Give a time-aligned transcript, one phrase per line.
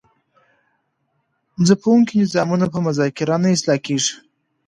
[1.67, 4.13] ځپونکي نظامونه په مذاکره نه اصلاح کیږي.